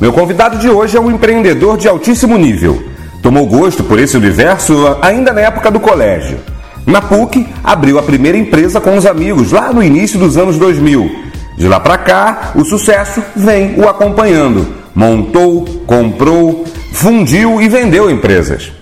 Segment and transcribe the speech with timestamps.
[0.00, 2.82] Meu convidado de hoje é um empreendedor de altíssimo nível.
[3.22, 6.38] Tomou gosto por esse universo ainda na época do colégio.
[6.86, 11.28] Na PUC, abriu a primeira empresa com os amigos lá no início dos anos 2000.
[11.54, 14.74] De lá para cá, o sucesso vem o acompanhando.
[14.94, 16.64] Montou, comprou,
[16.94, 18.72] fundiu e vendeu empresas.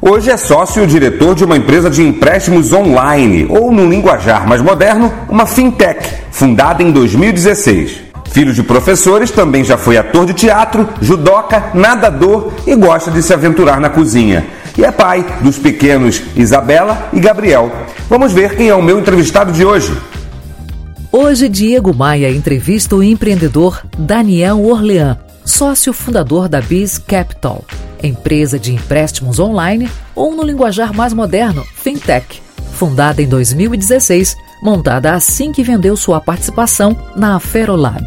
[0.00, 5.12] Hoje é sócio diretor de uma empresa de empréstimos online, ou no linguajar mais moderno,
[5.28, 8.09] uma fintech, fundada em 2016.
[8.32, 13.34] Filho de professores, também já foi ator de teatro, judoca, nadador e gosta de se
[13.34, 14.46] aventurar na cozinha.
[14.78, 17.72] E é pai dos pequenos Isabela e Gabriel.
[18.08, 19.92] Vamos ver quem é o meu entrevistado de hoje.
[21.10, 27.64] Hoje, Diego Maia entrevista o empreendedor Daniel Orlean, sócio fundador da Biz Capital,
[28.00, 32.40] empresa de empréstimos online ou, no linguajar mais moderno, fintech.
[32.74, 38.06] Fundada em 2016, montada assim que vendeu sua participação na Aferolab.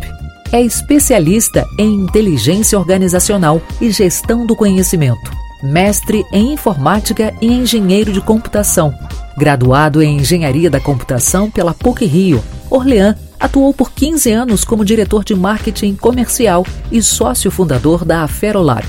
[0.52, 5.32] É especialista em inteligência organizacional e gestão do conhecimento.
[5.64, 8.94] Mestre em informática e engenheiro de computação.
[9.38, 15.24] Graduado em engenharia da computação pela PUC Rio, Orlean atuou por 15 anos como diretor
[15.24, 18.86] de marketing comercial e sócio fundador da Aferolab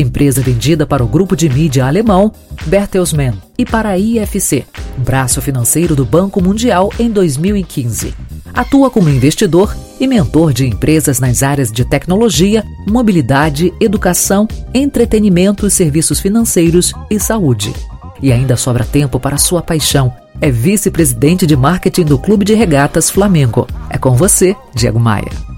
[0.00, 2.32] empresa vendida para o grupo de mídia alemão
[2.66, 4.64] Bertelsmann e para a IFC,
[4.98, 8.14] braço financeiro do Banco Mundial em 2015.
[8.52, 16.20] Atua como investidor e mentor de empresas nas áreas de tecnologia, mobilidade, educação, entretenimento, serviços
[16.20, 17.74] financeiros e saúde.
[18.22, 20.12] E ainda sobra tempo para sua paixão.
[20.40, 23.66] É vice-presidente de marketing do Clube de Regatas Flamengo.
[23.90, 25.55] É com você, Diego Maia.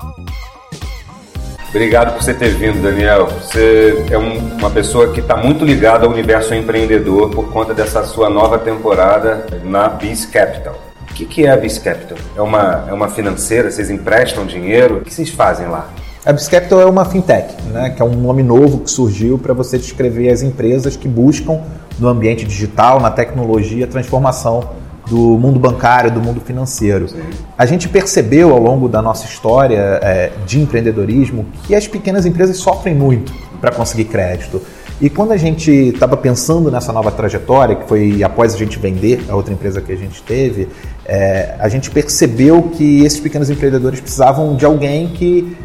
[1.69, 3.27] Obrigado por você ter vindo, Daniel.
[3.27, 8.05] Você é um, uma pessoa que está muito ligada ao universo empreendedor por conta dessa
[8.05, 10.75] sua nova temporada na Biz Capital.
[11.11, 12.17] O que, que é a Biz Capital?
[12.35, 13.71] É uma, é uma financeira?
[13.71, 14.97] Vocês emprestam dinheiro?
[14.97, 15.91] O que vocês fazem lá?
[16.25, 19.53] A Biz Capital é uma fintech, né, que é um nome novo que surgiu para
[19.53, 21.61] você descrever as empresas que buscam
[21.99, 24.71] no ambiente digital, na tecnologia, transformação
[25.09, 27.09] do mundo bancário, do mundo financeiro.
[27.09, 27.21] Sim.
[27.57, 32.57] A gente percebeu ao longo da nossa história é, de empreendedorismo que as pequenas empresas
[32.59, 34.61] sofrem muito para conseguir crédito.
[35.01, 39.25] E quando a gente estava pensando nessa nova trajetória, que foi após a gente vender
[39.29, 40.69] a outra empresa que a gente teve,
[41.07, 45.57] é, a gente percebeu que esses pequenos empreendedores precisavam de alguém que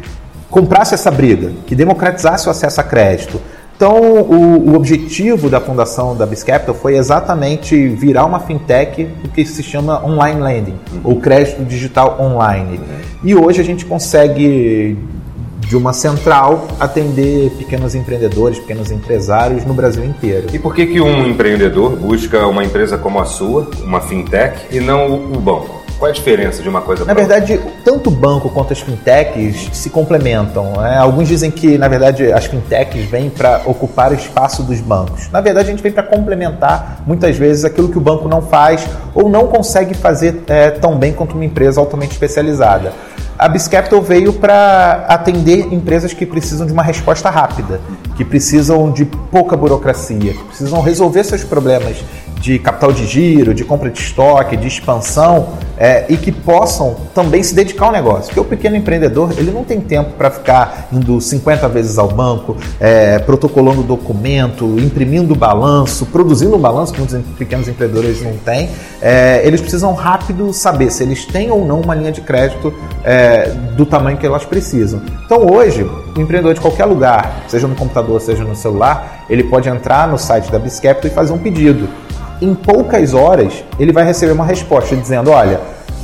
[0.48, 3.40] comprasse essa briga, que democratizasse o acesso a crédito.
[3.76, 9.44] Então, o, o, objetivo da fundação da Biscapital foi exatamente virar uma fintech, o que
[9.44, 11.00] se chama online lending, uhum.
[11.02, 12.78] ou crédito digital online.
[12.78, 13.00] Uhum.
[13.24, 14.96] E hoje a gente consegue,
[15.60, 20.46] de uma central, atender pequenos empreendedores, pequenos empresários no Brasil inteiro.
[20.52, 24.78] E por que, que um empreendedor busca uma empresa como a sua, uma fintech, e
[24.78, 25.83] não o banco?
[25.98, 27.28] Qual é a diferença de uma coisa para outra?
[27.28, 30.72] Na verdade, tanto o banco quanto as fintechs se complementam.
[30.72, 30.96] Né?
[30.98, 35.30] Alguns dizem que, na verdade, as fintechs vêm para ocupar o espaço dos bancos.
[35.30, 38.86] Na verdade, a gente vem para complementar, muitas vezes, aquilo que o banco não faz
[39.14, 42.92] ou não consegue fazer é, tão bem quanto uma empresa altamente especializada.
[43.36, 47.80] A Biscapital veio para atender empresas que precisam de uma resposta rápida,
[48.16, 51.96] que precisam de pouca burocracia, que precisam resolver seus problemas
[52.44, 57.42] de capital de giro, de compra de estoque, de expansão é, e que possam também
[57.42, 58.26] se dedicar ao negócio.
[58.26, 62.54] Porque o pequeno empreendedor ele não tem tempo para ficar indo 50 vezes ao banco,
[62.78, 68.68] é, protocolando documento, imprimindo balanço, produzindo um balanço que muitos pequenos empreendedores não têm.
[69.00, 73.48] É, eles precisam rápido saber se eles têm ou não uma linha de crédito é,
[73.74, 75.00] do tamanho que elas precisam.
[75.24, 79.66] Então hoje, o empreendedor de qualquer lugar, seja no computador, seja no celular, ele pode
[79.66, 81.88] entrar no site da Biscapital e fazer um pedido
[82.44, 85.60] em poucas horas ele vai receber uma resposta dizendo: olha,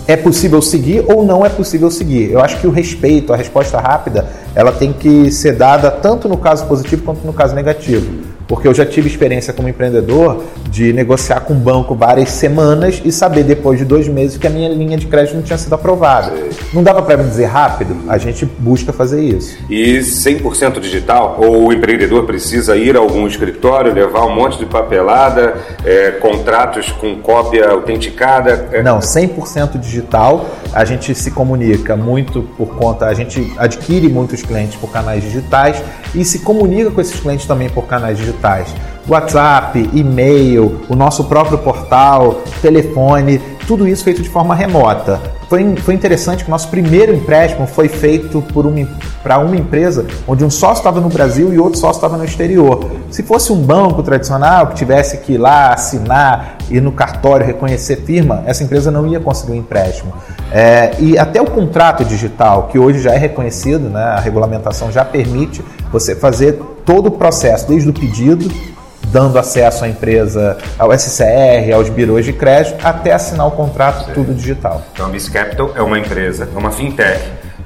[0.07, 2.33] é possível seguir ou não é possível seguir.
[2.33, 6.37] Eu acho que o respeito, a resposta rápida, ela tem que ser dada tanto no
[6.37, 11.39] caso positivo quanto no caso negativo porque eu já tive experiência como empreendedor de negociar
[11.43, 14.99] com o banco várias semanas e saber depois de dois meses que a minha linha
[14.99, 16.33] de crédito não tinha sido aprovada.
[16.75, 17.97] Não dava para me dizer rápido?
[18.09, 19.57] A gente busca fazer isso.
[19.71, 21.37] E 100% digital?
[21.39, 25.55] Ou o empreendedor precisa ir a algum escritório, levar um monte de papelada,
[25.85, 28.69] é, contratos com cópia autenticada?
[28.73, 28.83] É...
[28.83, 30.51] Não, 100% digital.
[30.73, 35.81] A gente se comunica muito por conta, a gente adquire muitos clientes por canais digitais
[36.15, 38.75] e se comunica com esses clientes também por canais digitais digitais.
[39.07, 45.21] WhatsApp, e-mail, o nosso próprio portal, telefone, tudo isso feito de forma remota.
[45.49, 48.87] Foi, foi interessante que o nosso primeiro empréstimo foi feito por uma
[49.23, 52.89] para uma empresa onde um sócio estava no Brasil e outro sócio estava no exterior.
[53.11, 57.97] Se fosse um banco tradicional que tivesse que ir lá assinar, ir no cartório, reconhecer
[57.97, 60.13] firma, essa empresa não ia conseguir um empréstimo.
[60.53, 65.05] É, e até o contrato digital, que hoje já é reconhecido, né, a regulamentação já
[65.05, 66.61] permite você fazer
[66.91, 68.51] todo o processo, desde o pedido
[69.13, 74.13] dando acesso à empresa, ao SCR, aos birôs de crédito, até assinar o contrato, Sim.
[74.13, 74.83] tudo digital.
[74.93, 77.21] Então, a Miss Capital é uma empresa, é uma fintech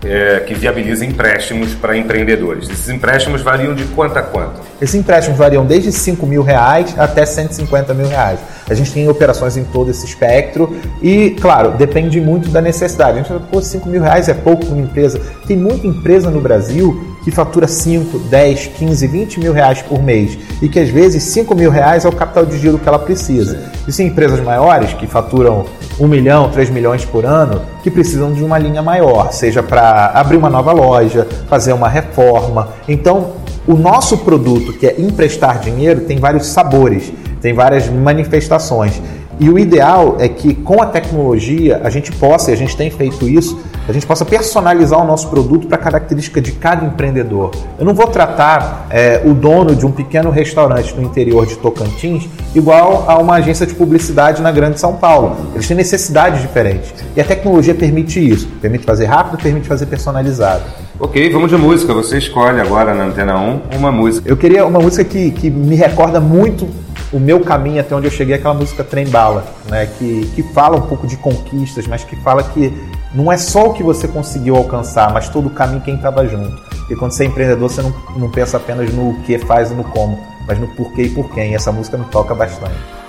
[0.04, 2.68] é, que viabiliza empréstimos para empreendedores.
[2.68, 4.60] Esses empréstimos variam de quanto a quanto?
[4.80, 8.38] Esses empréstimos variam desde 5 mil reais até 150 mil reais.
[8.68, 13.12] A gente tem operações em todo esse espectro e, claro, depende muito da necessidade.
[13.12, 15.20] A gente fala, pô, 5 mil reais é pouco para uma empresa.
[15.46, 20.38] Tem muita empresa no Brasil que fatura 5, 10, 15, 20 mil reais por mês
[20.60, 23.72] e que às vezes 5 mil reais é o capital de giro que ela precisa.
[23.88, 25.64] E sim empresas maiores que faturam
[25.98, 30.36] 1 milhão, 3 milhões por ano, que precisam de uma linha maior, seja para abrir
[30.36, 32.70] uma nova loja, fazer uma reforma.
[32.88, 33.32] Então,
[33.66, 39.00] o nosso produto, que é emprestar dinheiro, tem vários sabores, tem várias manifestações.
[39.38, 42.90] E o ideal é que com a tecnologia a gente possa, e a gente tem
[42.90, 47.50] feito isso, a gente possa personalizar o nosso produto para a característica de cada empreendedor.
[47.78, 52.28] Eu não vou tratar é, o dono de um pequeno restaurante no interior de Tocantins
[52.54, 55.36] igual a uma agência de publicidade na Grande São Paulo.
[55.54, 56.94] Eles têm necessidades diferentes.
[57.14, 58.48] E a tecnologia permite isso.
[58.60, 60.62] Permite fazer rápido, permite fazer personalizado.
[60.98, 61.92] Ok, vamos de música.
[61.92, 64.28] Você escolhe agora na Antena 1 uma música.
[64.28, 66.68] Eu queria uma música que, que me recorda muito
[67.12, 69.88] o meu caminho até onde eu cheguei, aquela música Trem Bala, né?
[69.98, 72.72] que, que fala um pouco de conquistas, mas que fala que
[73.14, 76.60] não é só o que você conseguiu alcançar, mas todo o caminho quem estava junto.
[76.78, 79.84] Porque quando você é empreendedor, você não, não pensa apenas no que faz e no
[79.84, 81.52] como, mas no porquê e por quem.
[81.52, 83.03] E essa música me toca bastante.